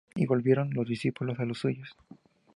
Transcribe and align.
Y 0.15 0.25
volvieron 0.25 0.73
los 0.73 0.87
discípulos 0.87 1.39
a 1.39 1.45
los 1.45 1.59
suyos. 1.59 1.95